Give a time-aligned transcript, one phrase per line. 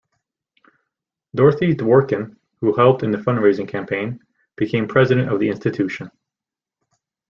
[1.35, 4.19] Dorothy Dworkin, who helped in the fundraising campaign,
[4.55, 6.09] became president of the institution.